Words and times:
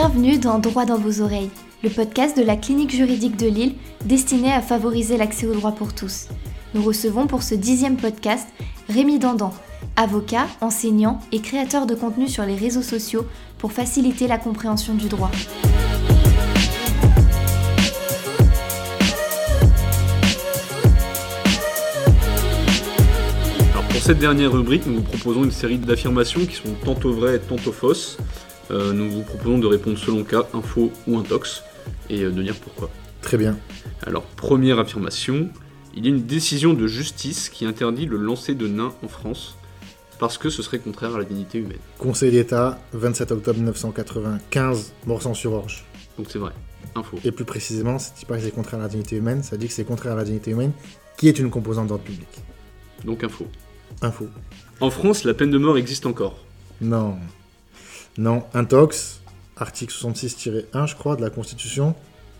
Bienvenue 0.00 0.38
dans 0.38 0.60
Droit 0.60 0.84
dans 0.84 0.96
vos 0.96 1.22
oreilles, 1.22 1.50
le 1.82 1.90
podcast 1.90 2.38
de 2.38 2.44
la 2.44 2.54
clinique 2.54 2.94
juridique 2.94 3.36
de 3.36 3.48
Lille 3.48 3.74
destiné 4.04 4.52
à 4.52 4.60
favoriser 4.60 5.16
l'accès 5.16 5.44
au 5.44 5.52
droit 5.52 5.72
pour 5.72 5.92
tous. 5.92 6.28
Nous 6.72 6.84
recevons 6.84 7.26
pour 7.26 7.42
ce 7.42 7.56
dixième 7.56 7.96
podcast 7.96 8.46
Rémi 8.88 9.18
Dandan, 9.18 9.52
avocat, 9.96 10.46
enseignant 10.60 11.18
et 11.32 11.40
créateur 11.40 11.84
de 11.84 11.96
contenu 11.96 12.28
sur 12.28 12.44
les 12.44 12.54
réseaux 12.54 12.82
sociaux 12.82 13.26
pour 13.58 13.72
faciliter 13.72 14.28
la 14.28 14.38
compréhension 14.38 14.94
du 14.94 15.08
droit. 15.08 15.32
Pour 23.90 24.00
cette 24.00 24.20
dernière 24.20 24.52
rubrique, 24.52 24.86
nous 24.86 24.98
vous 24.98 25.02
proposons 25.02 25.42
une 25.42 25.50
série 25.50 25.76
d'affirmations 25.76 26.46
qui 26.46 26.54
sont 26.54 26.72
tantôt 26.84 27.12
vraies 27.12 27.34
et 27.34 27.40
tantôt 27.40 27.72
fausses. 27.72 28.16
Euh, 28.70 28.92
nous 28.92 29.10
vous 29.10 29.22
proposons 29.22 29.58
de 29.58 29.66
répondre 29.66 29.98
selon 29.98 30.24
cas, 30.24 30.46
info 30.52 30.92
ou 31.06 31.16
intox, 31.18 31.62
et 32.10 32.22
euh, 32.22 32.30
de 32.30 32.42
dire 32.42 32.54
pourquoi. 32.56 32.90
Très 33.22 33.36
bien. 33.36 33.56
Alors 34.06 34.24
première 34.24 34.78
affirmation, 34.78 35.48
il 35.94 36.04
y 36.04 36.08
a 36.08 36.10
une 36.10 36.24
décision 36.24 36.74
de 36.74 36.86
justice 36.86 37.48
qui 37.48 37.64
interdit 37.64 38.06
le 38.06 38.16
lancer 38.16 38.54
de 38.54 38.68
nains 38.68 38.92
en 39.02 39.08
France 39.08 39.56
parce 40.18 40.36
que 40.36 40.50
ce 40.50 40.62
serait 40.62 40.78
contraire 40.78 41.14
à 41.14 41.18
la 41.18 41.24
dignité 41.24 41.58
humaine. 41.58 41.78
Conseil 41.98 42.30
d'État, 42.30 42.78
27 42.92 43.32
octobre 43.32 43.56
1995, 43.58 44.92
Morsan-sur-Orge. 45.06 45.84
Donc 46.16 46.26
c'est 46.30 46.38
vrai. 46.38 46.52
Info. 46.94 47.18
Et 47.24 47.32
plus 47.32 47.44
précisément, 47.44 47.98
ça 47.98 48.12
dit 48.18 48.24
pas 48.24 48.36
que 48.36 48.42
c'est 48.42 48.50
contraire 48.50 48.80
à 48.80 48.84
la 48.84 48.88
dignité 48.88 49.16
humaine, 49.16 49.42
ça 49.42 49.56
dit 49.56 49.68
que 49.68 49.72
c'est 49.72 49.84
contraire 49.84 50.14
à 50.14 50.16
la 50.16 50.24
dignité 50.24 50.50
humaine, 50.50 50.72
qui 51.16 51.28
est 51.28 51.38
une 51.38 51.50
composante 51.50 51.88
d'ordre 51.88 52.04
public. 52.04 52.28
Donc 53.04 53.22
info. 53.24 53.46
Info. 54.02 54.28
En 54.80 54.90
France, 54.90 55.24
la 55.24 55.34
peine 55.34 55.50
de 55.50 55.58
mort 55.58 55.78
existe 55.78 56.06
encore. 56.06 56.38
Non. 56.80 57.16
Non. 58.18 58.42
Intox, 58.52 59.20
article 59.56 59.94
66-1, 59.94 60.88
je 60.88 60.94
crois, 60.96 61.14
de 61.14 61.22
la 61.22 61.30
Constitution, 61.30 61.94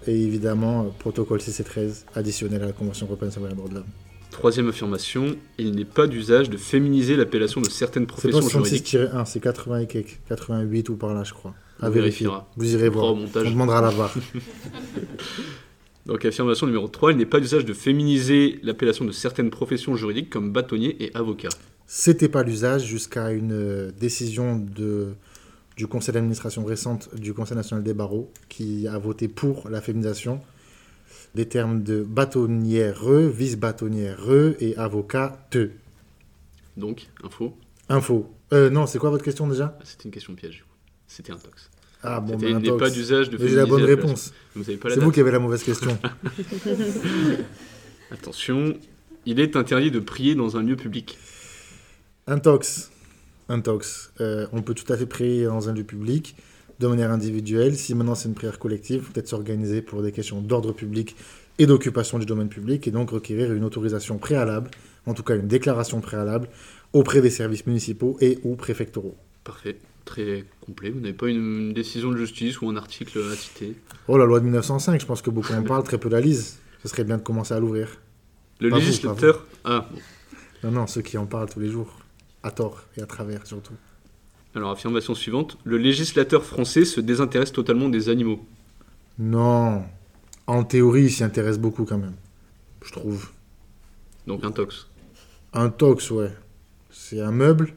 et 0.07 0.21
évidemment, 0.23 0.83
euh, 0.83 0.89
protocole 0.98 1.41
6 1.41 1.61
et 1.61 1.65
13, 1.65 2.07
additionnel 2.17 2.62
à 2.62 2.67
la 2.67 2.73
Convention 2.73 3.07
européenne 3.07 3.31
sur 3.31 3.47
les 3.47 3.55
droits 3.55 3.69
de 3.69 3.75
l'homme. 3.77 3.87
Troisième 4.33 4.69
affirmation, 4.69 5.37
il 5.56 5.75
n'est 5.75 5.84
pas 5.84 6.06
d'usage 6.06 6.51
de 6.51 6.56
féminiser 6.56 7.17
l'appellation 7.17 7.61
de 7.61 7.71
certaines 7.71 8.03
C'est 8.03 8.31
pas 8.31 8.39
professions 8.39 8.65
juridiques. 8.65 8.95
66-1, 8.95 9.25
c'est 9.25 9.41
80 9.41 9.79
et 9.79 9.87
quelques, 9.87 10.21
88 10.29 10.89
ou 10.91 10.97
par 10.97 11.15
là, 11.15 11.25
je 11.25 11.33
crois. 11.33 11.55
À 11.81 11.87
On 11.87 11.91
vérifier. 11.91 12.27
vérifiera. 12.27 12.51
Vous 12.56 12.75
irez 12.75 12.89
voir. 12.89 13.15
On 13.15 13.25
demandera 13.25 13.79
à 13.79 13.83
la 13.83 13.91
voir. 13.91 14.12
Donc 16.06 16.25
affirmation 16.25 16.67
numéro 16.67 16.89
3, 16.89 17.12
il 17.12 17.19
n'est 17.19 17.27
pas 17.27 17.39
d'usage 17.39 17.65
de 17.65 17.73
féminiser 17.73 18.59
l'appellation 18.62 19.05
de 19.05 19.12
certaines 19.12 19.51
professions 19.51 19.95
juridiques 19.95 20.31
comme 20.31 20.53
bâtonnier 20.53 20.97
et 21.05 21.15
avocat. 21.15 21.51
C'était 21.87 22.29
pas 22.29 22.43
l'usage 22.43 22.84
jusqu'à 22.84 23.31
une 23.31 23.53
euh, 23.53 23.91
décision 23.99 24.56
de, 24.56 25.15
du 25.79 25.87
conseil 25.87 26.12
d'administration 26.12 26.65
récente 26.65 27.15
du 27.15 27.33
Conseil 27.33 27.57
national 27.57 27.84
des 27.84 27.95
barreaux 27.95 28.33
qui 28.48 28.89
a 28.89 28.98
voté 28.98 29.29
pour 29.29 29.71
la 29.71 29.81
féminisation 29.81 30.41
des 31.37 31.47
termes 31.47 31.84
de 31.84 32.03
bâtonnière, 32.03 33.09
vice-bâtonnière 33.09 34.19
et 34.59 34.77
avocat 34.77 35.47
te. 35.51 35.71
Donc, 36.77 37.09
info, 37.23 37.56
Info. 37.89 38.29
Euh, 38.53 38.71
non, 38.71 38.87
c'est 38.87 38.99
quoi 38.99 39.11
votre 39.11 39.25
question 39.25 39.47
déjà? 39.47 39.77
Ah, 39.79 39.84
c'était 39.84 40.05
une 40.05 40.11
question 40.11 40.34
piège. 40.34 40.65
C'était 41.06 41.33
un 41.33 41.37
tox. 41.37 41.71
Ah 42.03 42.21
bon, 42.21 42.39
C'était 42.39 42.55
ben, 42.55 42.77
pas 42.77 42.91
d'usage 42.91 43.31
de 43.31 43.39
J'ai 43.39 43.55
la 43.55 43.67
bonne 43.67 43.84
réponse. 43.84 44.33
C'est 44.65 44.99
vous 44.99 45.12
qui 45.12 45.21
avez 45.21 45.31
la 45.31 45.39
mauvaise 45.39 45.62
question. 45.62 45.97
Attention, 48.11 48.75
il 49.27 49.39
est 49.39 49.55
interdit 49.55 49.93
de 49.93 50.01
prier 50.01 50.34
dans 50.34 50.56
un 50.56 50.62
lieu 50.62 50.77
public. 50.77 51.19
Intox. 52.27 52.91
Intox. 53.49 54.13
Euh, 54.21 54.47
on 54.53 54.63
peut 54.63 54.75
tout 54.75 54.91
à 54.93 54.97
fait 54.97 55.07
prier 55.07 55.45
dans 55.45 55.69
un 55.69 55.73
lieu 55.73 55.85
public 55.85 56.37
de 56.81 56.87
manière 56.87 57.11
individuelle. 57.11 57.77
Si 57.77 57.95
maintenant 57.95 58.15
c'est 58.15 58.29
une 58.29 58.35
prière 58.35 58.59
collective, 58.59 59.11
peut-être 59.12 59.28
s'organiser 59.28 59.83
pour 59.83 60.03
des 60.03 60.12
questions 60.12 60.41
d'ordre 60.41 60.72
public 60.72 61.17
et 61.59 61.67
d'occupation 61.67 62.19
du 62.19 62.27
domaine 62.27 62.49
public 62.49 62.87
et 62.87 62.91
donc 62.91 63.11
requérir 63.11 63.53
une 63.53 63.65
autorisation 63.65 64.19
préalable, 64.19 64.71
en 65.06 65.15
tout 65.15 65.22
cas 65.22 65.34
une 65.34 65.49
déclaration 65.49 66.00
préalable, 66.00 66.49
auprès 66.93 67.21
des 67.21 67.31
services 67.31 67.67
municipaux 67.67 68.17
et 68.21 68.39
ou 68.45 68.55
préfectoraux. 68.55 69.17
Parfait, 69.45 69.77
très 70.05 70.45
complet. 70.61 70.91
Vous 70.91 71.01
n'avez 71.01 71.15
pas 71.15 71.28
une, 71.28 71.37
une 71.37 71.72
décision 71.72 72.11
de 72.12 72.17
justice 72.17 72.61
ou 72.61 72.69
un 72.69 72.77
article 72.77 73.19
à 73.33 73.34
citer? 73.34 73.75
Oh, 74.06 74.17
la 74.17 74.25
loi 74.25 74.39
de 74.39 74.45
1905, 74.45 75.01
je 75.01 75.06
pense 75.06 75.22
que 75.22 75.31
beaucoup 75.31 75.53
en 75.53 75.62
parlent, 75.62 75.83
très 75.83 75.99
peu 75.99 76.09
la 76.09 76.21
lisent. 76.21 76.59
Ce 76.83 76.89
serait 76.89 77.05
bien 77.05 77.17
de 77.19 77.22
commencer 77.22 77.55
à 77.55 77.61
l'ouvrir. 77.61 77.89
Le 78.61 78.71
Pas 78.71 78.77
vous, 78.77 78.83
législateur... 78.83 79.47
Ah, 79.65 79.89
bon. 79.91 79.99
Non, 80.65 80.71
non, 80.72 80.87
ceux 80.87 81.03
qui 81.03 81.17
en 81.19 81.27
parlent 81.27 81.49
tous 81.49 81.61
les 81.61 81.71
jours, 81.71 81.99
à 82.48 82.50
tort 82.50 82.82
et 82.97 83.03
à 83.03 83.06
travers 83.06 83.47
surtout. 83.47 83.75
Alors, 84.54 84.70
affirmation 84.70 85.14
suivante. 85.14 85.59
Le 85.64 85.76
législateur 85.76 86.44
français 86.44 86.84
se 86.84 87.00
désintéresse 87.00 87.53
totalement 87.53 87.88
des 87.88 88.09
animaux. 88.09 88.44
Non, 89.19 89.84
en 90.47 90.64
théorie, 90.64 91.04
il 91.04 91.10
s'y 91.10 91.22
intéresse 91.22 91.59
beaucoup 91.59 91.84
quand 91.84 91.98
même, 91.98 92.16
je 92.82 92.91
trouve. 92.92 93.31
Donc, 94.26 94.44
un 94.44 94.50
tox. 94.50 94.88
Un 95.53 95.69
tox, 95.70 96.10
ouais. 96.10 96.32
C'est 96.91 97.20
un 97.20 97.32
meuble, 97.32 97.75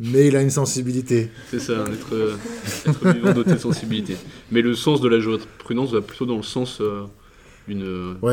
mais 0.00 0.28
il 0.28 0.36
a 0.36 0.42
une 0.42 0.50
sensibilité. 0.50 1.30
C'est 1.50 1.60
ça, 1.60 1.84
un 1.84 1.92
être, 1.92 2.14
euh, 2.14 2.36
être 2.86 3.08
vivant 3.12 3.32
doté 3.32 3.52
de 3.52 3.58
sensibilité. 3.58 4.16
Mais 4.50 4.62
le 4.62 4.74
sens 4.74 5.00
de 5.00 5.08
la 5.08 5.20
jurisprudence 5.20 5.92
va 5.92 6.00
plutôt 6.00 6.26
dans 6.26 6.36
le 6.36 6.42
sens 6.42 6.80
euh, 6.80 7.04
Ouais. 7.68 7.74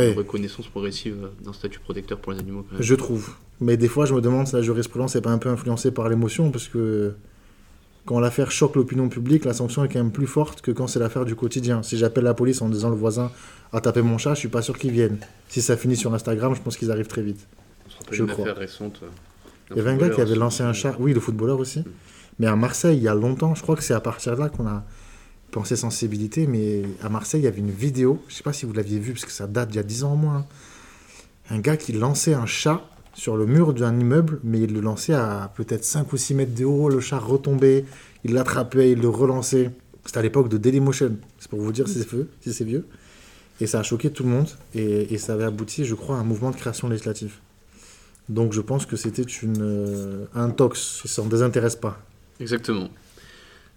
d'une 0.09 0.17
reconnaissance 0.17 0.67
progressive 0.67 1.15
d'un 1.43 1.53
statut 1.53 1.79
protecteur 1.79 2.17
pour 2.19 2.31
les 2.33 2.39
animaux. 2.39 2.63
Quand 2.67 2.73
même. 2.75 2.83
Je 2.83 2.95
trouve. 2.95 3.29
Mais 3.61 3.77
des 3.77 3.87
fois, 3.87 4.05
je 4.05 4.13
me 4.13 4.21
demande 4.21 4.47
si 4.47 4.55
la 4.55 4.61
jurisprudence 4.61 5.15
n'est 5.15 5.21
pas 5.21 5.31
un 5.31 5.37
peu 5.37 5.49
influencée 5.49 5.91
par 5.91 6.07
l'émotion, 6.09 6.49
parce 6.51 6.67
que 6.67 7.13
quand 8.05 8.19
l'affaire 8.19 8.51
choque 8.51 8.75
l'opinion 8.75 9.09
publique, 9.09 9.45
la 9.45 9.53
sanction 9.53 9.83
est 9.83 9.89
quand 9.89 9.99
même 9.99 10.11
plus 10.11 10.25
forte 10.27 10.61
que 10.61 10.71
quand 10.71 10.87
c'est 10.87 10.99
l'affaire 10.99 11.25
du 11.25 11.35
quotidien. 11.35 11.83
Si 11.83 11.97
j'appelle 11.97 12.23
la 12.23 12.33
police 12.33 12.61
en 12.61 12.69
disant 12.69 12.89
le 12.89 12.95
voisin 12.95 13.31
a 13.71 13.81
tapé 13.81 14.01
mon 14.01 14.17
chat, 14.17 14.33
je 14.33 14.39
suis 14.39 14.47
pas 14.47 14.61
sûr 14.63 14.77
qu'ils 14.77 14.91
viennent. 14.91 15.19
Si 15.47 15.61
ça 15.61 15.77
finit 15.77 15.95
sur 15.97 16.11
Instagram, 16.13 16.55
je 16.55 16.61
pense 16.61 16.75
qu'ils 16.77 16.91
arrivent 16.91 17.07
très 17.07 17.21
vite. 17.21 17.45
On 18.09 18.13
je 18.13 18.23
une 18.23 18.29
crois. 18.29 18.45
affaire 18.45 18.57
récente. 18.57 19.01
euh, 19.03 19.07
Il 19.71 19.77
y 19.77 19.79
avait 19.81 19.91
un 19.91 19.97
gars 19.97 20.09
qui 20.09 20.21
avait 20.21 20.35
lancé 20.35 20.63
un 20.63 20.73
chat, 20.73 20.95
oui, 20.99 21.13
le 21.13 21.19
footballeur 21.19 21.59
aussi, 21.59 21.83
mais 22.39 22.47
à 22.47 22.55
Marseille, 22.55 22.97
il 22.97 23.03
y 23.03 23.07
a 23.07 23.13
longtemps, 23.13 23.53
je 23.53 23.61
crois 23.61 23.75
que 23.75 23.83
c'est 23.83 23.93
à 23.93 23.99
partir 23.99 24.35
de 24.35 24.39
là 24.39 24.49
qu'on 24.49 24.65
a 24.65 24.83
pensé 25.51 25.75
sensibilité, 25.75 26.47
mais 26.47 26.83
à 27.01 27.09
Marseille, 27.09 27.41
il 27.41 27.45
y 27.45 27.47
avait 27.47 27.59
une 27.59 27.71
vidéo, 27.71 28.21
je 28.27 28.35
sais 28.35 28.43
pas 28.43 28.53
si 28.53 28.65
vous 28.65 28.73
l'aviez 28.73 28.99
vu, 28.99 29.13
parce 29.13 29.25
que 29.25 29.31
ça 29.31 29.47
date 29.47 29.69
d'il 29.69 29.77
y 29.77 29.79
a 29.79 29.83
10 29.83 30.03
ans 30.03 30.13
au 30.13 30.17
moins, 30.17 30.37
hein. 30.37 30.45
un 31.49 31.59
gars 31.59 31.77
qui 31.77 31.93
lançait 31.93 32.33
un 32.33 32.45
chat 32.45 32.81
sur 33.13 33.35
le 33.35 33.45
mur 33.45 33.73
d'un 33.73 33.97
immeuble, 33.99 34.39
mais 34.43 34.61
il 34.61 34.73
le 34.73 34.81
lançait 34.81 35.13
à 35.13 35.51
peut-être 35.55 35.83
5 35.83 36.11
ou 36.13 36.17
6 36.17 36.33
mètres 36.35 36.55
de 36.55 36.65
haut, 36.65 36.89
le 36.89 36.99
chat 36.99 37.19
retombait, 37.19 37.85
il 38.23 38.33
l'attrapait, 38.33 38.91
il 38.91 39.01
le 39.01 39.09
relançait. 39.09 39.71
C'était 40.05 40.19
à 40.19 40.21
l'époque 40.21 40.49
de 40.49 40.57
Dailymotion, 40.57 41.17
c'est 41.39 41.49
pour 41.49 41.59
vous 41.59 41.71
dire 41.71 41.87
si 41.87 42.03
c'est 42.03 42.63
vieux. 42.63 42.85
Et 43.61 43.67
ça 43.67 43.79
a 43.79 43.83
choqué 43.83 44.09
tout 44.09 44.23
le 44.23 44.29
monde, 44.29 44.49
et, 44.73 45.13
et 45.13 45.17
ça 45.17 45.33
avait 45.33 45.43
abouti, 45.43 45.83
je 45.83 45.95
crois, 45.95 46.15
à 46.15 46.19
un 46.19 46.23
mouvement 46.23 46.51
de 46.51 46.55
création 46.55 46.87
législative. 46.87 47.33
Donc 48.29 48.53
je 48.53 48.61
pense 48.61 48.85
que 48.85 48.95
c'était 48.95 49.23
une, 49.23 49.61
euh, 49.61 50.25
un 50.35 50.51
tox, 50.51 51.01
ça 51.05 51.23
ne 51.23 51.29
désintéresse 51.29 51.75
pas. 51.75 51.99
Exactement. 52.39 52.89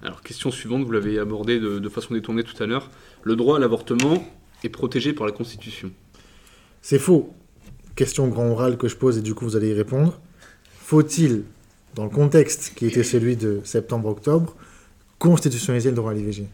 Alors, 0.03 0.23
question 0.23 0.51
suivante, 0.51 0.83
vous 0.85 0.91
l'avez 0.91 1.19
abordé 1.19 1.61
de, 1.61 1.79
de 1.79 1.89
façon 1.89 2.15
détournée 2.15 2.43
tout 2.43 2.61
à 2.61 2.67
l'heure. 2.67 2.91
Le 3.23 3.37
droit 3.37 3.57
à 3.57 3.61
l'avortement 3.61 4.25
est 4.65 4.69
protégé 4.69 5.13
par 5.13 5.27
la 5.27 5.33
Constitution. 5.33 5.93
C'est 6.81 6.99
faux. 6.99 7.33
Question 7.95 8.27
grand 8.29 8.51
oral 8.51 8.79
que 8.79 8.89
je 8.89 8.97
pose 8.97 9.19
et 9.19 9.23
du 9.23 9.35
coup 9.35 9.45
vous 9.45 9.57
allez 9.57 9.69
y 9.69 9.75
répondre. 9.75 10.21
Faut-il, 10.81 11.45
dans 11.95 12.05
le 12.05 12.11
contexte 12.11 12.73
qui 12.75 12.87
était 12.87 13.05
celui 13.05 13.37
de 13.37 13.61
septembre-octobre, 13.65 14.57
constitutionnaliser 15.19 15.91
le 15.91 15.97
droit 15.97 16.11
à 16.11 16.15
l'IVG 16.15 16.47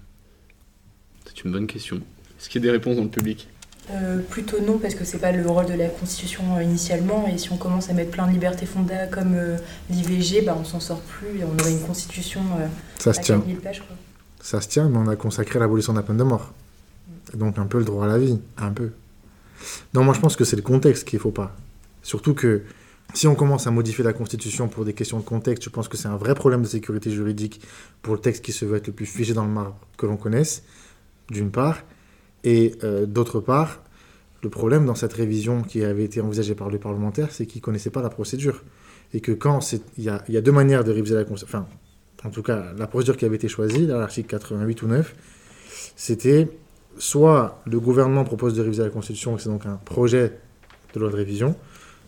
C'est 1.25 1.45
une 1.45 1.53
bonne 1.53 1.67
question. 1.67 2.03
Est-ce 2.39 2.51
qu'il 2.51 2.61
y 2.61 2.65
a 2.65 2.71
des 2.71 2.77
réponses 2.77 2.97
dans 2.97 3.05
le 3.05 3.09
public? 3.09 3.49
Euh, 3.91 4.19
plutôt 4.19 4.61
non, 4.61 4.79
parce 4.79 4.95
que 4.95 5.05
c'est 5.05 5.19
pas 5.19 5.33
le 5.33 5.47
rôle 5.47 5.67
de 5.67 5.73
la 5.73 5.89
Constitution 5.89 6.57
euh, 6.57 6.63
initialement, 6.63 7.27
et 7.27 7.39
si 7.39 7.51
on 7.53 7.57
commence 7.57 7.89
à 7.89 7.95
mettre 7.95 8.11
plein 8.11 8.27
de 8.27 8.33
libertés 8.33 8.67
fondamentales 8.67 9.11
comme 9.11 9.35
euh, 9.35 9.57
l'IVG, 9.89 10.43
bah, 10.43 10.57
on 10.59 10.65
s'en 10.65 10.81
sort 10.81 11.01
plus, 11.01 11.39
et 11.39 11.45
on 11.45 11.59
aurait 11.59 11.73
une 11.73 11.81
Constitution 11.81 12.43
Ça 12.99 13.11
à 13.11 13.13
se 13.15 13.21
tient. 13.21 13.39
4000 13.39 13.57
pages. 13.59 13.81
Quoi. 13.81 13.97
Ça 14.41 14.61
se 14.61 14.69
tient, 14.69 14.89
mais 14.89 14.99
on 14.99 15.09
a 15.09 15.17
consacré 15.17 15.59
l'abolition 15.59 15.95
de 15.95 15.99
la 15.99 16.03
peine 16.03 16.19
de 16.19 16.23
mort. 16.23 16.53
Donc 17.35 17.59
un 17.59 17.67
peu 17.67 17.79
le 17.79 17.85
droit 17.85 18.05
à 18.05 18.09
la 18.09 18.19
vie, 18.19 18.39
un 18.57 18.73
peu. 18.73 18.91
Non, 19.95 20.05
moi 20.05 20.15
je 20.15 20.21
pense 20.21 20.37
que 20.37 20.45
c'est 20.45 20.57
le 20.57 20.63
contexte 20.63 21.07
qu'il 21.07 21.19
faut 21.19 21.31
pas. 21.31 21.55
Surtout 22.03 22.35
que 22.35 22.63
si 23.15 23.27
on 23.27 23.35
commence 23.35 23.67
à 23.67 23.71
modifier 23.71 24.05
la 24.05 24.13
Constitution 24.13 24.69
pour 24.69 24.85
des 24.85 24.93
questions 24.93 25.19
de 25.19 25.25
contexte, 25.25 25.65
je 25.65 25.71
pense 25.71 25.89
que 25.89 25.97
c'est 25.97 26.09
un 26.09 26.17
vrai 26.17 26.35
problème 26.35 26.63
de 26.63 26.69
sécurité 26.69 27.11
juridique 27.11 27.61
pour 28.03 28.15
le 28.15 28.21
texte 28.21 28.45
qui 28.45 28.53
se 28.53 28.65
veut 28.65 28.77
être 28.77 28.87
le 28.87 28.93
plus 28.93 29.07
figé 29.07 29.35
dans 29.35 29.45
le 29.45 29.51
marbre 29.51 29.77
que 29.97 30.07
l'on 30.07 30.17
connaisse, 30.17 30.63
d'une 31.31 31.51
part. 31.51 31.79
Et 32.49 32.73
euh, 32.83 33.05
d'autre 33.05 33.41
part, 33.41 33.83
le 34.43 34.49
problème 34.49 34.87
dans 34.87 34.95
cette 34.95 35.13
révision 35.13 35.63
qui 35.63 35.85
avait 35.85 36.05
été 36.05 36.23
envisagée 36.23 36.55
par 36.55 36.71
les 36.71 36.79
parlementaires, 36.79 37.29
c'est 37.31 37.45
qu'ils 37.45 37.61
ne 37.61 37.65
connaissaient 37.65 37.91
pas 37.91 38.01
la 38.01 38.09
procédure. 38.09 38.65
Et 39.13 39.21
que 39.21 39.33
quand. 39.33 39.61
Il 39.99 40.05
y 40.05 40.09
a, 40.09 40.41
deux 40.41 40.53
manières 40.53 40.83
de 40.83 40.91
réviser 40.91 41.15
la 41.15 41.25
Constitution. 41.25 41.67
Enfin, 42.19 42.29
en 42.29 42.31
tout 42.31 42.43
cas, 42.43 42.73
la 42.79 42.87
procédure 42.87 43.19
qui 43.19 43.27
avait 43.27 43.37
été 43.37 43.49
choisie, 43.49 43.87
l'article 43.87 44.31
88 44.31 44.83
ou 44.83 44.87
9, 44.87 45.15
c'était 45.95 46.49
soit 46.97 47.61
le 47.67 47.79
gouvernement 47.81 48.25
propose 48.25 48.55
de 48.55 48.63
réviser 48.63 48.83
la 48.83 48.89
Constitution, 48.89 49.37
c'est 49.37 49.51
donc 49.51 49.67
un 49.67 49.77
projet 49.85 50.33
de 50.95 51.01
loi 51.01 51.11
de 51.11 51.17
révision, 51.17 51.55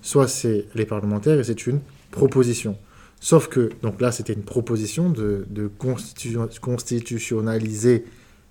soit 0.01 0.27
c'est 0.27 0.69
les 0.75 0.87
parlementaires 0.87 1.39
et 1.39 1.45
c'est 1.45 1.67
une 1.67 1.81
proposition. 2.11 2.79
Sauf 3.21 3.49
que, 3.49 3.69
donc 3.83 4.01
là, 4.01 4.11
c'était 4.11 4.33
une 4.33 4.43
proposition 4.43 5.11
de, 5.11 5.45
de 5.51 5.69
constitu- 5.69 6.59
constitutionnaliser, 6.61 8.07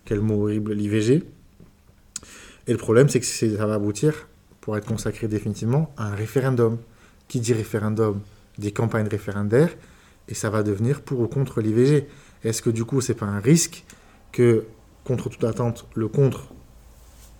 quel 0.06 0.22
mot 0.22 0.44
horrible, 0.44 0.74
l'IVG. 0.74 1.24
Et 2.70 2.72
le 2.72 2.78
problème, 2.78 3.10
c'est 3.10 3.20
que 3.20 3.26
ça 3.26 3.66
va 3.66 3.74
aboutir, 3.74 4.28
pour 4.62 4.78
être 4.78 4.86
consacré 4.86 5.28
définitivement, 5.28 5.92
à 5.98 6.06
un 6.10 6.14
référendum. 6.14 6.78
Qui 7.28 7.40
dit 7.40 7.52
référendum 7.52 8.22
Des 8.60 8.72
campagnes 8.72 9.08
référendaires, 9.08 9.76
et 10.28 10.36
ça 10.36 10.52
va 10.52 10.62
devenir 10.62 11.02
pour 11.02 11.20
ou 11.20 11.28
contre 11.28 11.62
l'IVG. 11.62 12.08
Est-ce 12.44 12.62
que 12.62 12.70
du 12.70 12.86
coup, 12.86 13.02
c'est 13.02 13.16
pas 13.16 13.26
un 13.26 13.40
risque 13.40 13.86
que, 14.32 14.66
contre 15.04 15.30
toute 15.30 15.44
attente, 15.46 15.88
le 15.96 16.08
contre, 16.08 16.54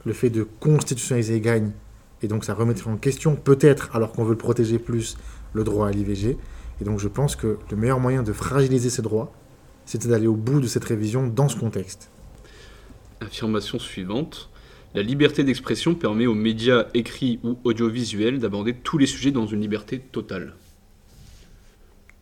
le 0.04 0.14
fait 0.14 0.32
de 0.32 0.42
constitutionnaliser 0.42 1.40
gagne, 1.42 1.74
et 2.24 2.28
donc 2.28 2.44
ça 2.44 2.56
remettrait 2.56 2.90
en 2.90 2.98
question, 2.98 3.36
peut-être, 3.36 3.96
alors 3.96 4.14
qu'on 4.14 4.24
veut 4.24 4.32
le 4.32 4.38
protéger 4.38 4.80
plus, 4.80 5.16
le 5.54 5.64
droit 5.64 5.90
à 5.90 5.92
l'IVG. 5.92 6.40
Et 6.82 6.84
donc 6.84 6.98
je 6.98 7.08
pense 7.08 7.36
que 7.36 7.60
le 7.70 7.78
meilleur 7.78 8.00
moyen 8.00 8.24
de 8.24 8.34
fragiliser 8.34 8.90
ces 8.90 9.04
droits, 9.04 9.32
c'était 9.86 10.08
d'aller 10.08 10.26
au 10.26 10.36
bout 10.36 10.60
de 10.60 10.66
cette 10.66 10.86
révision 10.86 11.28
dans 11.28 11.50
ce 11.50 11.56
contexte. 11.56 12.10
Affirmation 13.22 13.78
suivante. 13.78 14.50
La 14.96 15.04
liberté 15.04 15.44
d'expression 15.44 15.94
permet 15.94 16.26
aux 16.26 16.34
médias 16.34 16.88
écrits 16.96 17.40
ou 17.44 17.60
audiovisuels 17.64 18.40
d'aborder 18.40 18.74
tous 18.74 18.98
les 18.98 19.06
sujets 19.06 19.32
dans 19.32 19.46
une 19.46 19.62
liberté 19.62 20.00
totale. 20.00 20.56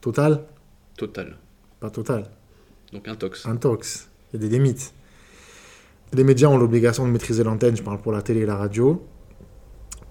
Total? 0.02 0.44
Totale. 0.98 1.38
Pas 1.80 1.90
total. 1.90 2.30
Donc 2.92 3.08
un 3.08 3.16
tox. 3.16 3.46
Un 3.46 3.56
tox. 3.56 4.10
Il 4.34 4.42
y 4.42 4.46
a 4.46 4.50
des 4.50 4.54
limites. 4.54 4.94
Les 6.14 6.24
médias 6.24 6.50
ont 6.50 6.58
l'obligation 6.58 7.06
de 7.06 7.12
maîtriser 7.12 7.44
l'antenne, 7.44 7.76
je 7.78 7.84
parle 7.84 8.02
pour 8.02 8.12
la 8.12 8.22
télé 8.22 8.42
et 8.42 8.46
la 8.46 8.56
radio. 8.56 9.06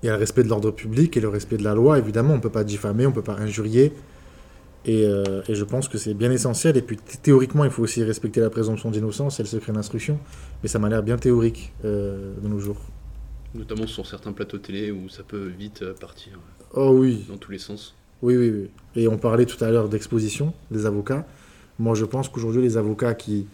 Il 0.03 0.07
y 0.07 0.09
a 0.09 0.13
le 0.13 0.19
respect 0.19 0.43
de 0.43 0.49
l'ordre 0.49 0.71
public 0.71 1.17
et 1.17 1.21
le 1.21 1.29
respect 1.29 1.57
de 1.57 1.65
la 1.65 1.75
loi, 1.75 1.99
évidemment. 1.99 2.35
On 2.35 2.37
ne 2.37 2.43
peut 2.43 2.51
pas 2.51 2.65
diffamer, 2.65 3.07
on 3.07 3.11
ne 3.11 3.15
peut 3.15 3.23
pas 3.23 3.37
injurier. 3.37 3.93
Et, 4.89 5.05
euh, 5.05 5.43
et 5.49 5.55
je 5.57 5.65
pense 5.65 5.89
que 5.89 5.99
c'est 5.99 6.15
bien 6.15 6.31
essentiel. 6.31 6.77
Et 6.77 6.83
puis 6.83 6.97
thé- 6.97 7.19
théoriquement, 7.21 7.65
il 7.65 7.71
faut 7.73 7.83
aussi 7.83 8.03
respecter 8.05 8.41
la 8.41 8.51
présomption 8.51 8.91
d'innocence 8.91 9.41
et 9.41 9.43
le 9.43 9.49
secret 9.49 9.73
d'instruction. 9.73 10.19
Mais 10.63 10.69
ça 10.69 10.79
m'a 10.79 10.89
l'air 10.89 11.03
bien 11.03 11.17
théorique 11.19 11.73
euh, 11.85 12.35
de 12.41 12.49
nos 12.49 12.61
jours. 12.61 12.79
Notamment 13.55 13.87
sur 13.87 14.07
certains 14.07 14.33
plateaux 14.33 14.59
télé 14.59 14.91
où 14.93 15.09
ça 15.09 15.23
peut 15.25 15.51
vite 15.59 15.83
euh, 15.83 15.93
partir 15.95 16.39
Oh 16.75 16.91
oui, 16.93 17.25
dans 17.29 17.37
tous 17.37 17.51
les 17.51 17.59
sens. 17.59 17.95
Oui, 18.23 18.37
oui, 18.37 18.51
oui. 18.51 18.71
Et 18.95 19.09
on 19.09 19.19
parlait 19.19 19.47
tout 19.47 19.63
à 19.65 19.71
l'heure 19.71 19.89
d'exposition 19.89 20.55
des 20.71 20.87
avocats. 20.87 21.27
Moi, 21.79 21.95
je 21.95 22.05
pense 22.05 22.29
qu'aujourd'hui, 22.29 22.63
les 22.63 22.77
avocats 22.77 23.15
qui 23.15 23.47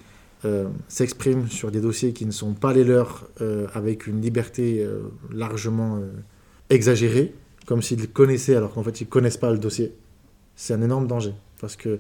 euh, 0.44 0.67
s'expriment 0.88 1.49
sur 1.49 1.70
des 1.70 1.81
dossiers 1.81 2.12
qui 2.12 2.26
ne 2.26 2.31
sont 2.31 2.52
pas 2.52 2.73
les 2.73 2.84
leurs, 2.84 3.26
avec 3.75 4.06
une 4.06 4.20
liberté 4.20 4.87
largement 5.32 6.00
exagérée, 6.70 7.34
comme 7.67 7.82
s'ils 7.82 8.08
connaissaient 8.08 8.55
alors 8.56 8.73
qu'en 8.73 8.82
fait, 8.82 9.00
ils 9.00 9.05
ne 9.05 9.08
connaissent 9.11 9.37
pas 9.37 9.50
le 9.52 9.58
dossier, 9.58 9.93
c'est 10.62 10.74
un 10.74 10.82
énorme 10.82 11.08
danger. 11.08 11.34
Parce 11.60 11.74
que 11.74 11.98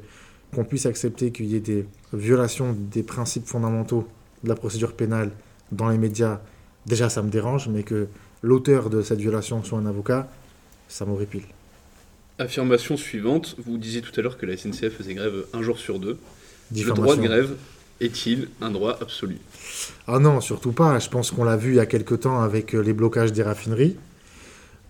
qu'on 0.54 0.64
puisse 0.64 0.86
accepter 0.86 1.32
qu'il 1.32 1.46
y 1.46 1.56
ait 1.56 1.60
des 1.60 1.84
violations 2.12 2.76
des 2.78 3.02
principes 3.02 3.46
fondamentaux 3.46 4.06
de 4.44 4.48
la 4.48 4.54
procédure 4.54 4.92
pénale 4.92 5.32
dans 5.72 5.88
les 5.88 5.98
médias, 5.98 6.40
déjà, 6.86 7.08
ça 7.08 7.22
me 7.22 7.30
dérange, 7.30 7.68
mais 7.68 7.82
que 7.82 8.06
l'auteur 8.42 8.88
de 8.88 9.02
cette 9.02 9.18
violation 9.18 9.64
soit 9.64 9.78
un 9.78 9.86
avocat, 9.86 10.28
ça 10.88 11.04
m'horripile. 11.06 11.42
Affirmation 12.38 12.96
suivante. 12.96 13.56
Vous 13.64 13.78
disiez 13.78 14.00
tout 14.00 14.12
à 14.16 14.22
l'heure 14.22 14.38
que 14.38 14.46
la 14.46 14.56
SNCF 14.56 14.96
faisait 14.96 15.14
grève 15.14 15.44
un 15.54 15.62
jour 15.62 15.78
sur 15.78 15.98
deux. 15.98 16.18
Le 16.70 16.92
droit 16.92 17.16
de 17.16 17.22
grève 17.22 17.56
est-il 18.00 18.48
un 18.60 18.70
droit 18.70 18.96
absolu? 19.00 19.38
Ah 20.06 20.20
non, 20.20 20.40
surtout 20.40 20.72
pas. 20.72 20.98
Je 21.00 21.08
pense 21.08 21.32
qu'on 21.32 21.44
l'a 21.44 21.56
vu 21.56 21.70
il 21.72 21.76
y 21.76 21.80
a 21.80 21.86
quelque 21.86 22.14
temps 22.14 22.42
avec 22.42 22.74
les 22.74 22.92
blocages 22.92 23.32
des 23.32 23.42
raffineries, 23.42 23.96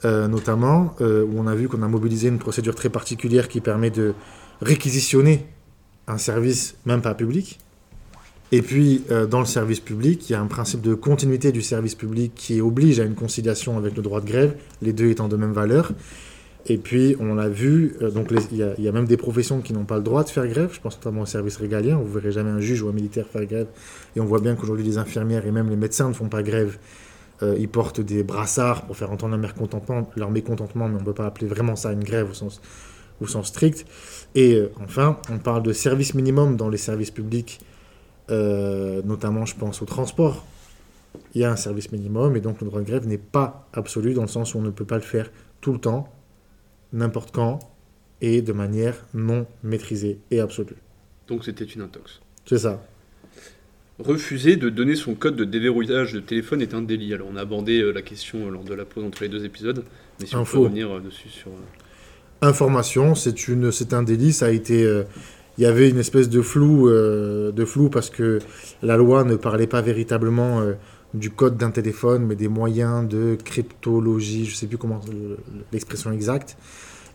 euh, 0.05 0.27
notamment, 0.27 0.97
euh, 1.01 1.25
où 1.25 1.39
on 1.39 1.47
a 1.47 1.55
vu 1.55 1.69
qu'on 1.69 1.83
a 1.83 1.87
mobilisé 1.87 2.27
une 2.27 2.39
procédure 2.39 2.75
très 2.75 2.89
particulière 2.89 3.47
qui 3.47 3.61
permet 3.61 3.91
de 3.91 4.15
réquisitionner 4.61 5.47
un 6.09 6.19
service, 6.19 6.75
même 6.87 7.03
pas 7.03 7.15
public. 7.15 7.61
Et 8.51 8.63
puis, 8.63 9.05
euh, 9.13 9.27
dans 9.27 9.39
le 9.39 9.47
service 9.47 9.79
public, 9.79 10.29
il 10.29 10.33
y 10.33 10.35
a 10.35 10.41
un 10.41 10.47
principe 10.47 10.81
de 10.81 10.95
continuité 10.95 11.53
du 11.53 11.63
service 11.63 11.95
public 11.95 12.33
qui 12.35 12.61
oblige 12.61 12.99
à 12.99 13.05
une 13.05 13.15
conciliation 13.15 13.79
avec 13.79 13.97
le 13.97 14.03
droit 14.03 14.21
de 14.21 14.27
grève, 14.27 14.57
les 14.83 14.93
deux 14.93 15.09
étant 15.09 15.29
de 15.29 15.37
même 15.37 15.53
valeur. 15.53 15.93
Et 16.67 16.79
puis, 16.79 17.15
on 17.21 17.37
l'a 17.37 17.49
vu, 17.49 17.97
donc 18.13 18.33
il 18.51 18.57
y, 18.57 18.83
y 18.83 18.89
a 18.89 18.93
même 18.93 19.07
des 19.07 19.17
professions 19.17 19.61
qui 19.61 19.73
n'ont 19.73 19.85
pas 19.85 19.97
le 19.97 20.03
droit 20.03 20.25
de 20.25 20.29
faire 20.31 20.47
grève. 20.49 20.71
Je 20.73 20.81
pense 20.81 20.97
notamment 20.97 21.23
au 21.23 21.27
service 21.27 21.57
régalien. 21.57 21.97
Vous 21.97 22.13
verrez 22.13 22.33
jamais 22.33 22.51
un 22.51 22.61
juge 22.61 22.83
ou 22.83 22.89
un 22.89 22.93
militaire 22.93 23.27
faire 23.27 23.45
grève. 23.47 23.67
Et 24.17 24.21
on 24.21 24.25
voit 24.25 24.41
bien 24.41 24.55
qu'aujourd'hui, 24.57 24.85
les 24.85 24.99
infirmières 24.99 25.47
et 25.47 25.53
même 25.53 25.71
les 25.71 25.77
médecins 25.77 26.09
ne 26.09 26.13
font 26.13 26.29
pas 26.29 26.43
grève. 26.43 26.77
Euh, 27.43 27.57
ils 27.59 27.69
portent 27.69 28.01
des 28.01 28.23
brassards 28.23 28.87
pour 28.87 28.97
faire 28.97 29.11
entendre 29.11 29.37
leur 29.37 29.41
mécontentement, 29.41 30.09
leur 30.17 30.31
mécontentement, 30.31 30.89
mais 30.89 30.97
on 30.97 31.01
ne 31.01 31.05
peut 31.05 31.15
pas 31.15 31.27
appeler 31.27 31.47
vraiment 31.47 31.75
ça 31.75 31.93
une 31.93 32.05
grève 32.05 32.31
au 32.31 32.35
sens, 32.35 32.61
au 33.21 33.27
sens 33.27 33.49
strict. 33.49 33.85
Et 34.35 34.55
euh, 34.55 34.71
enfin, 34.83 35.19
on 35.29 35.39
parle 35.39 35.63
de 35.63 35.73
service 35.73 36.15
minimum 36.15 36.57
dans 36.57 36.69
les 36.69 36.79
services 36.79 37.11
publics, 37.11 37.61
euh, 38.31 39.03
notamment, 39.05 39.45
je 39.45 39.57
pense, 39.57 39.83
au 39.83 39.87
transport. 39.87 40.45
Il 41.35 41.41
y 41.41 41.45
a 41.45 41.51
un 41.51 41.57
service 41.57 41.91
minimum 41.91 42.37
et 42.37 42.41
donc 42.41 42.61
le 42.61 42.69
droit 42.69 42.81
de 42.81 42.87
grève 42.87 43.07
n'est 43.07 43.19
pas 43.19 43.69
absolu 43.73 44.15
dans 44.15 44.23
le 44.23 44.29
sens 44.29 44.55
où 44.55 44.59
on 44.59 44.63
ne 44.63 44.71
peut 44.71 44.85
pas 44.85 44.97
le 44.97 45.03
faire 45.03 45.31
tout 45.61 45.73
le 45.73 45.79
temps, 45.79 46.09
n'importe 46.93 47.35
quand 47.35 47.59
et 48.21 48.41
de 48.41 48.53
manière 48.53 48.95
non 49.15 49.47
maîtrisée 49.63 50.21
et 50.31 50.41
absolue. 50.41 50.77
Donc 51.27 51.45
c'était 51.45 51.65
une 51.65 51.83
intox. 51.83 52.21
C'est 52.47 52.59
ça. 52.59 52.83
Refuser 53.99 54.57
de 54.57 54.69
donner 54.69 54.97
son 54.97 55.15
code 55.15 55.37
de 55.37 55.45
déverrouillage 55.45 56.13
de 56.13 56.21
téléphone 56.21 56.63
est 56.63 56.75
un 56.75 56.83
délit. 56.83 57.15
Alors 57.15 57.29
on 57.33 57.37
a 57.37 57.43
abordé 57.43 57.81
euh, 57.81 57.93
la 57.93 58.03
question 58.03 58.47
euh, 58.47 58.51
lors 58.51 58.65
de 58.65 58.75
la 58.75 58.85
pause 58.85 59.05
entre 59.05 59.23
les 59.23 59.29
deux 59.29 59.45
épisodes, 59.45 59.85
mais 60.19 60.27
si 60.27 60.35
on 60.35 60.45
peut 60.45 60.59
revenir 60.59 60.91
euh, 60.91 61.01
dessus 61.01 61.29
sur... 61.29 61.51
Information, 62.41 63.15
c'est 63.15 63.47
une, 63.47 63.71
c'est 63.71 63.93
un 63.93 64.03
délit. 64.03 64.33
Ça 64.33 64.47
a 64.47 64.51
été, 64.51 64.83
euh, 64.85 65.05
il 65.59 65.63
y 65.63 65.67
avait 65.67 65.89
une 65.89 65.99
espèce 65.99 66.29
de 66.29 66.43
flou, 66.43 66.89
euh, 66.89 67.53
de 67.53 67.65
flou 67.65 67.91
parce 67.91 68.11
que 68.11 68.41
la 68.83 68.97
loi 68.97 69.23
ne 69.25 69.37
parlait 69.37 69.69
pas 69.69 69.83
véritablement 69.83 70.61
euh, 70.61 70.73
du 71.15 71.31
code 71.31 71.57
d'un 71.57 71.71
téléphone, 71.71 72.27
mais 72.27 72.35
des 72.35 72.49
moyens 72.49 73.07
de 73.07 73.37
cryptologie. 73.45 74.47
Je 74.47 74.57
sais 74.57 74.67
plus 74.67 74.79
comment 74.79 75.01
le- 75.07 75.37
l'expression 75.71 76.11
exacte. 76.11 76.57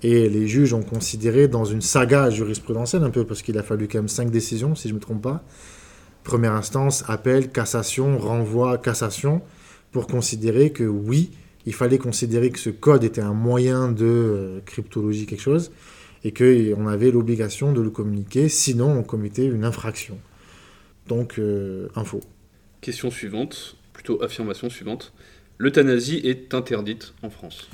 Et 0.03 0.29
les 0.29 0.47
juges 0.47 0.73
ont 0.73 0.83
considéré 0.83 1.47
dans 1.47 1.65
une 1.65 1.81
saga 1.81 2.29
jurisprudentielle 2.29 3.03
un 3.03 3.09
peu 3.09 3.25
parce 3.25 3.41
qu'il 3.41 3.57
a 3.57 3.63
fallu 3.63 3.87
quand 3.87 3.97
même 3.97 4.07
cinq 4.07 4.29
décisions, 4.29 4.75
si 4.75 4.87
je 4.87 4.93
me 4.93 4.99
trompe 4.99 5.23
pas. 5.23 5.43
Première 6.27 6.51
instance, 6.51 7.05
appel, 7.07 7.53
cassation, 7.53 8.17
renvoi, 8.17 8.77
cassation, 8.79 9.41
pour 9.93 10.07
considérer 10.07 10.73
que 10.73 10.83
oui, 10.83 11.31
il 11.65 11.73
fallait 11.73 11.99
considérer 11.99 12.49
que 12.49 12.59
ce 12.59 12.69
code 12.69 13.05
était 13.05 13.21
un 13.21 13.31
moyen 13.31 13.89
de 13.93 14.03
euh, 14.05 14.59
cryptologie, 14.65 15.25
quelque 15.25 15.39
chose, 15.39 15.71
et 16.25 16.33
qu'on 16.33 16.85
avait 16.87 17.11
l'obligation 17.11 17.71
de 17.71 17.79
le 17.79 17.89
communiquer, 17.89 18.49
sinon 18.49 18.91
on 18.91 19.03
commettait 19.03 19.45
une 19.45 19.63
infraction. 19.63 20.19
Donc, 21.07 21.39
euh, 21.39 21.87
info. 21.95 22.19
Question 22.81 23.09
suivante, 23.09 23.77
plutôt 23.93 24.21
affirmation 24.21 24.69
suivante. 24.69 25.13
L'euthanasie 25.57 26.19
est 26.25 26.53
interdite 26.53 27.13
en 27.23 27.29
France. 27.29 27.69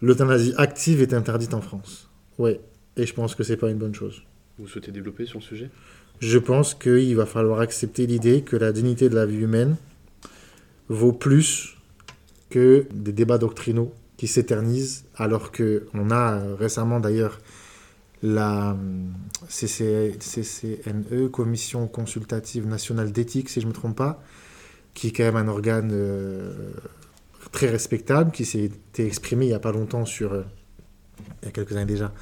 L'euthanasie 0.00 0.54
active 0.56 1.02
est 1.02 1.12
interdite 1.12 1.52
en 1.52 1.60
France. 1.60 2.08
Ouais, 2.38 2.58
et 2.96 3.04
je 3.04 3.12
pense 3.12 3.34
que 3.34 3.42
c'est 3.42 3.58
pas 3.58 3.68
une 3.68 3.76
bonne 3.76 3.94
chose. 3.94 4.22
Vous 4.58 4.66
souhaitez 4.66 4.92
développer 4.92 5.26
sur 5.26 5.40
le 5.40 5.44
sujet? 5.44 5.70
Je 6.20 6.38
pense 6.38 6.74
qu'il 6.74 7.14
va 7.16 7.26
falloir 7.26 7.60
accepter 7.60 8.06
l'idée 8.06 8.42
que 8.42 8.56
la 8.56 8.72
dignité 8.72 9.08
de 9.08 9.14
la 9.14 9.26
vie 9.26 9.40
humaine 9.40 9.76
vaut 10.88 11.12
plus 11.12 11.76
que 12.48 12.86
des 12.92 13.12
débats 13.12 13.38
doctrinaux 13.38 13.92
qui 14.16 14.26
s'éternisent, 14.26 15.04
alors 15.16 15.52
que 15.52 15.86
on 15.92 16.10
a 16.10 16.34
euh, 16.34 16.54
récemment 16.54 17.00
d'ailleurs 17.00 17.38
la 18.22 18.76
CC 19.48 20.16
CCNE, 20.18 21.28
Commission 21.28 21.86
consultative 21.86 22.66
nationale 22.66 23.12
d'éthique, 23.12 23.50
si 23.50 23.60
je 23.60 23.66
ne 23.66 23.70
me 23.70 23.74
trompe 23.74 23.96
pas, 23.96 24.22
qui 24.94 25.08
est 25.08 25.10
quand 25.10 25.24
même 25.24 25.36
un 25.36 25.48
organe 25.48 25.90
euh, 25.92 26.70
très 27.52 27.68
respectable, 27.68 28.30
qui 28.30 28.46
s'est 28.46 28.70
exprimé 28.98 29.44
il 29.46 29.48
n'y 29.48 29.54
a 29.54 29.58
pas 29.58 29.72
longtemps 29.72 30.06
sur, 30.06 30.32
euh, 30.32 30.42
il 31.42 31.46
y 31.46 31.48
a 31.48 31.52
quelques 31.52 31.72
années 31.72 31.84
déjà, 31.84 32.12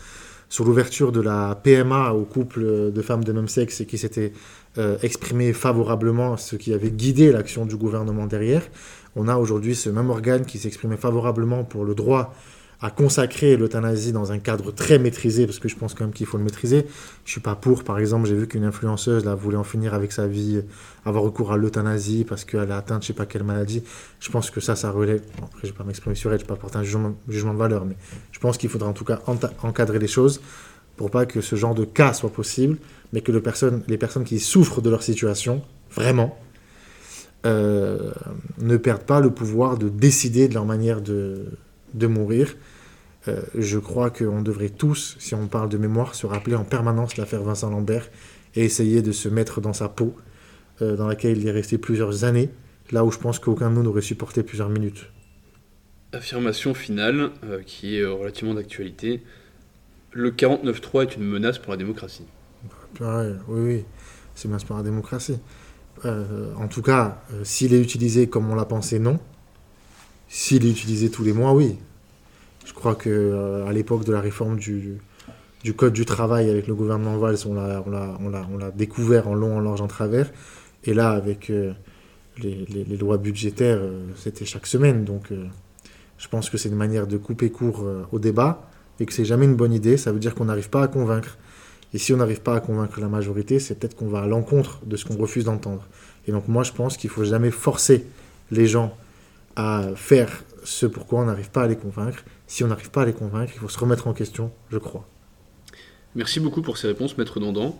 sur 0.54 0.64
l'ouverture 0.64 1.11
de 1.11 1.20
la 1.20 1.58
PMA 1.61 2.12
aux 2.12 2.23
couples 2.23 2.92
de 2.92 3.02
femmes 3.02 3.25
de 3.25 3.32
même 3.32 3.49
sexe 3.49 3.80
et 3.80 3.87
qui 3.87 3.99
s'était 3.99 4.32
euh, 4.78 4.96
exprimé 5.02 5.52
favorablement, 5.52 6.37
ce 6.37 6.54
qui 6.54 6.73
avait 6.73 6.92
guidé 6.92 7.32
l'action 7.32 7.66
du 7.66 7.76
gouvernement 7.76 8.26
derrière. 8.26 8.62
On 9.16 9.26
a 9.26 9.34
aujourd'hui 9.37 9.75
ce 9.75 9.90
même 9.90 10.11
organe 10.11 10.46
qui 10.46 10.58
s'exprimait 10.58 10.96
favorablement 10.96 11.64
pour 11.64 11.84
le 11.84 11.96
droit 11.96 12.32
à 12.80 12.90
consacrer 12.90 13.56
l'euthanasie 13.56 14.12
dans 14.12 14.32
un 14.32 14.38
cadre 14.38 14.72
très 14.72 14.98
maîtrisé, 14.98 15.46
parce 15.46 15.58
que 15.58 15.68
je 15.68 15.76
pense 15.76 15.94
quand 15.94 16.04
même 16.04 16.12
qu'il 16.12 16.26
faut 16.26 16.38
le 16.38 16.44
maîtriser. 16.44 16.86
Je 17.24 17.30
suis 17.30 17.40
pas 17.40 17.54
pour, 17.54 17.84
par 17.84 17.98
exemple, 17.98 18.26
j'ai 18.26 18.34
vu 18.34 18.46
qu'une 18.46 18.64
influenceuse 18.64 19.24
là 19.24 19.34
voulait 19.34 19.56
en 19.56 19.64
finir 19.64 19.94
avec 19.94 20.12
sa 20.12 20.26
vie, 20.26 20.62
avoir 21.04 21.24
recours 21.24 21.52
à 21.52 21.56
l'euthanasie 21.56 22.24
parce 22.28 22.44
qu'elle 22.44 22.70
a 22.70 22.76
atteint 22.76 22.98
je 23.00 23.08
sais 23.08 23.12
pas 23.12 23.26
quelle 23.26 23.44
maladie. 23.44 23.82
Je 24.20 24.30
pense 24.30 24.50
que 24.50 24.60
ça, 24.60 24.76
ça 24.76 24.90
relève. 24.90 25.22
Après, 25.38 25.60
je 25.62 25.68
vais 25.68 25.72
pas 25.72 25.84
m'exprimer 25.84 26.14
sur 26.14 26.32
elle, 26.32 26.38
je 26.38 26.44
vais 26.44 26.48
pas 26.48 26.56
porter 26.56 26.78
un 26.78 26.82
jugement, 26.82 27.14
de 27.26 27.58
valeur, 27.58 27.84
mais 27.84 27.96
je 28.32 28.38
pense 28.38 28.58
qu'il 28.58 28.68
faudra 28.68 28.88
en 28.88 28.92
tout 28.92 29.04
cas 29.04 29.20
encadrer 29.62 29.98
les 29.98 30.08
choses 30.08 30.40
pour 30.96 31.10
pas 31.10 31.26
que 31.26 31.40
ce 31.40 31.56
genre 31.56 31.74
de 31.74 31.84
cas 31.84 32.12
soit 32.12 32.32
possible, 32.32 32.78
mais 33.12 33.20
que 33.20 33.32
les 33.32 33.98
personnes 33.98 34.24
qui 34.24 34.38
souffrent 34.38 34.80
de 34.80 34.90
leur 34.90 35.02
situation, 35.02 35.62
vraiment, 35.90 36.38
euh, 37.46 38.12
ne 38.58 38.76
perdent 38.76 39.02
pas 39.02 39.20
le 39.20 39.30
pouvoir 39.30 39.76
de 39.76 39.88
décider 39.88 40.48
de 40.48 40.54
leur 40.54 40.64
manière 40.64 41.02
de, 41.02 41.46
de 41.94 42.06
mourir. 42.06 42.54
Euh, 43.28 43.40
je 43.54 43.78
crois 43.78 44.10
qu'on 44.10 44.42
devrait 44.42 44.68
tous, 44.68 45.16
si 45.18 45.34
on 45.34 45.46
parle 45.46 45.68
de 45.68 45.78
mémoire, 45.78 46.14
se 46.14 46.26
rappeler 46.26 46.56
en 46.56 46.64
permanence 46.64 47.16
l'affaire 47.16 47.42
Vincent 47.42 47.70
Lambert 47.70 48.10
et 48.54 48.64
essayer 48.64 49.02
de 49.02 49.12
se 49.12 49.28
mettre 49.28 49.60
dans 49.60 49.72
sa 49.72 49.88
peau, 49.88 50.14
euh, 50.82 50.96
dans 50.96 51.06
laquelle 51.06 51.38
il 51.38 51.46
est 51.46 51.52
resté 51.52 51.78
plusieurs 51.78 52.24
années, 52.24 52.50
là 52.90 53.04
où 53.04 53.10
je 53.10 53.18
pense 53.18 53.38
qu'aucun 53.38 53.70
de 53.70 53.76
nous 53.76 53.82
n'aurait 53.82 54.02
supporté 54.02 54.42
plusieurs 54.42 54.68
minutes. 54.68 55.10
Affirmation 56.12 56.74
finale, 56.74 57.30
euh, 57.44 57.62
qui 57.64 57.98
est 57.98 58.04
relativement 58.04 58.54
d'actualité. 58.54 59.22
Le 60.12 60.30
49-3 60.30 61.02
est 61.02 61.16
une 61.16 61.24
menace 61.24 61.58
pour 61.58 61.72
la 61.72 61.76
démocratie. 61.78 62.26
oui, 63.00 63.36
oui, 63.48 63.84
c'est 64.34 64.44
une 64.44 64.50
menace 64.50 64.64
pour 64.64 64.76
la 64.76 64.82
démocratie. 64.82 65.38
en 66.04 66.68
tout 66.68 66.82
cas, 66.82 67.22
s'il 67.42 67.72
est 67.72 67.80
utilisé 67.80 68.28
comme 68.28 68.50
on 68.50 68.54
l'a 68.54 68.66
pensé, 68.66 68.98
non. 68.98 69.18
S'il 70.28 70.66
est 70.66 70.70
utilisé 70.70 71.10
tous 71.10 71.24
les 71.24 71.32
mois, 71.32 71.52
oui. 71.52 71.76
Je 72.64 72.72
crois 72.72 72.94
que 72.94 73.10
euh, 73.10 73.66
à 73.66 73.72
l'époque 73.72 74.04
de 74.04 74.12
la 74.12 74.20
réforme 74.20 74.56
du, 74.58 74.98
Code 75.76 75.92
du 75.92 76.04
travail 76.04 76.50
avec 76.50 76.66
le 76.66 76.74
gouvernement 76.74 77.16
Valls, 77.16 77.38
on 77.46 77.54
l'a, 77.54 78.70
découvert 78.74 79.28
en 79.28 79.34
long, 79.34 79.56
en 79.56 79.60
large, 79.60 79.80
en 79.80 79.86
travers. 79.86 80.30
Et 80.84 80.92
là, 80.92 81.10
avec 81.10 81.48
euh, 81.50 81.72
les, 82.38 82.66
les, 82.68 82.96
lois 82.96 83.16
budgétaires, 83.16 83.78
euh, 83.80 84.04
c'était 84.16 84.44
chaque 84.44 84.66
semaine. 84.66 85.04
Donc, 85.04 85.32
je 86.18 86.28
pense 86.28 86.50
que 86.50 86.58
c'est 86.58 86.68
une 86.68 86.76
manière 86.76 87.06
de 87.06 87.16
couper 87.16 87.50
court 87.50 87.86
au 88.12 88.18
débat 88.18 88.68
et 89.00 89.06
que 89.06 89.12
c'est 89.12 89.24
jamais 89.24 89.46
une 89.46 89.56
bonne 89.56 89.72
idée. 89.72 89.96
Ça 89.96 90.12
veut 90.12 90.18
dire 90.18 90.34
qu'on 90.34 90.46
n'arrive 90.46 90.68
pas 90.68 90.82
à 90.82 90.88
convaincre. 90.88 91.38
Et 91.94 91.98
si 91.98 92.12
on 92.12 92.16
n'arrive 92.16 92.40
pas 92.40 92.56
à 92.56 92.60
convaincre 92.60 93.00
la 93.00 93.08
majorité, 93.08 93.58
c'est 93.58 93.78
peut-être 93.78 93.96
qu'on 93.96 94.08
va 94.08 94.22
à 94.22 94.26
l'encontre 94.26 94.80
de 94.84 94.96
ce 94.96 95.04
qu'on 95.04 95.16
refuse 95.16 95.44
d'entendre. 95.44 95.86
Et 96.26 96.32
donc, 96.32 96.48
moi, 96.48 96.62
je 96.62 96.72
pense 96.72 96.96
qu'il 96.96 97.08
faut 97.08 97.24
jamais 97.24 97.50
forcer 97.50 98.04
les 98.50 98.66
gens 98.66 98.96
à 99.56 99.90
faire 99.94 100.44
ce 100.64 100.87
pourquoi 100.87 101.20
on 101.20 101.25
n'arrive 101.26 101.50
pas 101.50 101.62
à 101.62 101.66
les 101.66 101.76
convaincre. 101.76 102.25
Si 102.46 102.64
on 102.64 102.68
n'arrive 102.68 102.90
pas 102.90 103.02
à 103.02 103.04
les 103.04 103.12
convaincre, 103.12 103.52
il 103.54 103.58
faut 103.61 103.68
se 103.68 103.78
remettre 103.78 104.06
en 104.06 104.12
question, 104.12 104.50
je 104.70 104.78
crois. 104.78 105.06
Merci 106.14 106.40
beaucoup 106.40 106.62
pour 106.62 106.78
ces 106.78 106.87
réponses, 106.87 107.18
Maître 107.18 107.40
Dandan. 107.40 107.76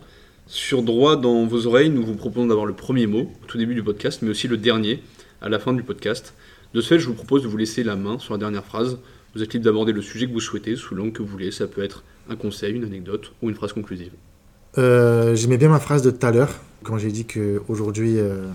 Sur 0.47 0.83
droit 0.83 1.15
dans 1.15 1.45
vos 1.45 1.65
oreilles, 1.65 1.89
nous 1.89 2.05
vous 2.05 2.15
proposons 2.15 2.47
d'avoir 2.47 2.65
le 2.65 2.73
premier 2.73 3.07
mot 3.07 3.31
au 3.41 3.45
tout 3.47 3.57
début 3.57 3.73
du 3.73 3.83
podcast, 3.83 4.21
mais 4.21 4.29
aussi 4.29 4.47
le 4.47 4.57
dernier 4.57 5.01
à 5.41 5.49
la 5.49 5.57
fin 5.57 5.73
du 5.73 5.83
podcast. 5.83 6.33
De 6.73 6.81
ce 6.81 6.89
fait, 6.89 6.99
je 6.99 7.07
vous 7.07 7.13
propose 7.13 7.43
de 7.43 7.47
vous 7.47 7.57
laisser 7.57 7.83
la 7.83 7.95
main 7.95 8.19
sur 8.19 8.33
la 8.33 8.37
dernière 8.37 8.65
phrase. 8.65 8.99
Vous 9.33 9.41
êtes 9.41 9.53
libre 9.53 9.65
d'aborder 9.65 9.91
le 9.91 10.01
sujet 10.01 10.27
que 10.27 10.33
vous 10.33 10.39
souhaitez, 10.39 10.75
sous 10.75 10.93
l'angle 10.93 11.13
que 11.13 11.21
vous 11.21 11.27
voulez. 11.27 11.51
Ça 11.51 11.67
peut 11.67 11.83
être 11.83 12.03
un 12.29 12.35
conseil, 12.35 12.73
une 12.73 12.83
anecdote 12.83 13.33
ou 13.41 13.49
une 13.49 13.55
phrase 13.55 13.73
conclusive. 13.73 14.11
Euh, 14.77 15.35
j'aimais 15.35 15.57
bien 15.57 15.69
ma 15.69 15.79
phrase 15.79 16.01
de 16.01 16.11
tout 16.11 16.25
à 16.25 16.31
l'heure, 16.31 16.53
quand 16.83 16.97
j'ai 16.97 17.11
dit 17.11 17.25
qu'aujourd'hui, 17.25 18.19
euh, 18.19 18.47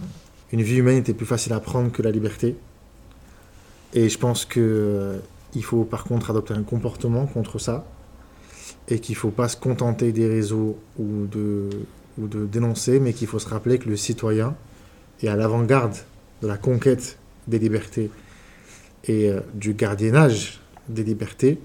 une 0.53 0.63
vie 0.63 0.77
humaine 0.77 0.99
était 0.99 1.15
plus 1.15 1.27
facile 1.27 1.53
à 1.55 1.61
prendre 1.61 1.91
que 1.91 2.03
la 2.03 2.11
liberté. 2.11 2.57
Et 3.93 4.09
je 4.09 4.19
pense 4.19 4.45
qu'il 4.45 4.63
euh, 4.63 5.19
faut 5.63 5.85
par 5.85 6.05
contre 6.05 6.31
adopter 6.31 6.55
un 6.55 6.63
comportement 6.63 7.27
contre 7.27 7.59
ça 7.59 7.85
et 8.89 9.01
qu'il 9.01 9.17
faut 9.17 9.31
pas 9.31 9.49
se 9.49 9.57
contenter 9.57 10.13
des 10.13 10.29
réseaux 10.29 10.79
ou 10.99 11.27
de, 11.27 11.69
ou 12.19 12.29
de 12.29 12.47
dénoncer, 12.47 13.01
mais 13.01 13.13
qu'il 13.13 13.27
faut 13.27 13.39
se 13.39 13.49
rappeler 13.49 13.79
que 13.79 13.89
le 13.89 13.97
citoyen 13.97 14.55
est 15.23 15.29
à 15.29 15.37
l'avant-garde 15.37 15.97
de 16.43 16.49
la 16.49 16.57
conquête 16.57 17.19
des 17.49 17.59
libertés 17.59 18.11
et 19.05 19.31
euh, 19.31 19.41
du 19.55 19.75
gardiennage 19.75 20.61
des 20.89 21.05
libertés. 21.05 21.59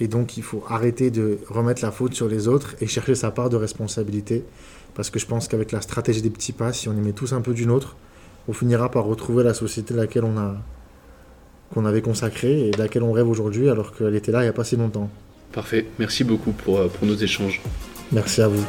Et 0.00 0.06
donc 0.06 0.36
il 0.36 0.42
faut 0.42 0.62
arrêter 0.68 1.10
de 1.10 1.38
remettre 1.48 1.82
la 1.82 1.90
faute 1.90 2.14
sur 2.14 2.28
les 2.28 2.46
autres 2.46 2.76
et 2.80 2.86
chercher 2.86 3.14
sa 3.14 3.30
part 3.30 3.50
de 3.50 3.56
responsabilité. 3.56 4.44
Parce 4.94 5.10
que 5.10 5.18
je 5.18 5.26
pense 5.26 5.48
qu'avec 5.48 5.72
la 5.72 5.80
stratégie 5.80 6.22
des 6.22 6.30
petits 6.30 6.52
pas, 6.52 6.72
si 6.72 6.88
on 6.88 6.92
y 6.92 7.00
met 7.00 7.12
tous 7.12 7.32
un 7.32 7.40
peu 7.40 7.54
d'une 7.54 7.70
autre, 7.70 7.96
on 8.48 8.52
finira 8.52 8.90
par 8.90 9.04
retrouver 9.04 9.44
la 9.44 9.54
société 9.54 9.94
laquelle 9.94 10.24
on 10.24 10.36
a, 10.38 10.56
qu'on 11.72 11.84
avait 11.84 12.02
consacrée 12.02 12.68
et 12.68 12.70
de 12.70 12.78
laquelle 12.78 13.02
on 13.02 13.12
rêve 13.12 13.28
aujourd'hui 13.28 13.68
alors 13.68 13.94
qu'elle 13.94 14.14
était 14.14 14.32
là 14.32 14.40
il 14.40 14.44
n'y 14.44 14.48
a 14.48 14.52
pas 14.52 14.64
si 14.64 14.76
longtemps. 14.76 15.10
Parfait, 15.52 15.86
merci 15.98 16.24
beaucoup 16.24 16.52
pour, 16.52 16.78
euh, 16.78 16.88
pour 16.88 17.06
nos 17.06 17.16
échanges. 17.16 17.60
Merci 18.12 18.42
à 18.42 18.48
vous. 18.48 18.64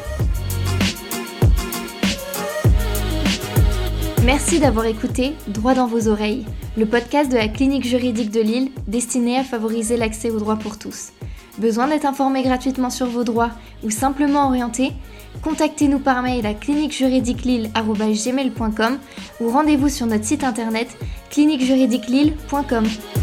Merci 4.24 4.60
d'avoir 4.60 4.86
écouté 4.86 5.32
Droit 5.48 5.74
dans 5.74 5.86
vos 5.86 6.08
oreilles, 6.08 6.46
le 6.76 6.86
podcast 6.86 7.32
de 7.32 7.36
la 7.36 7.48
clinique 7.48 7.86
juridique 7.86 8.30
de 8.30 8.40
Lille 8.40 8.70
destiné 8.86 9.38
à 9.38 9.44
favoriser 9.44 9.96
l'accès 9.96 10.30
aux 10.30 10.38
droits 10.38 10.56
pour 10.56 10.78
tous. 10.78 11.12
Besoin 11.58 11.88
d'être 11.88 12.04
informé 12.04 12.42
gratuitement 12.42 12.90
sur 12.90 13.06
vos 13.06 13.24
droits 13.24 13.52
ou 13.82 13.88
simplement 13.90 14.46
orienté? 14.46 14.92
Contactez-nous 15.42 16.00
par 16.00 16.22
mail 16.22 16.44
à 16.46 16.54
cliniquejuridiquelille.com 16.54 18.98
ou 19.40 19.50
rendez-vous 19.50 19.88
sur 19.88 20.06
notre 20.06 20.24
site 20.24 20.44
internet 20.44 20.96
cliniquejuridiquelille.com. 21.30 23.19